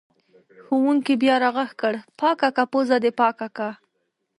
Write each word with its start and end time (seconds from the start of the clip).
ښوونکي 0.65 1.13
بیا 1.21 1.35
راغږ 1.43 1.71
کړ: 1.81 1.93
پاکه 2.19 2.49
که 2.55 2.63
پوزه 2.71 2.97
دې 3.03 3.11
پاکه 3.19 3.47
که! 3.57 3.69